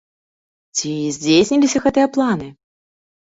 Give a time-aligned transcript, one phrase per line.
[0.77, 2.47] Ці здзейсніліся гэтыя планы?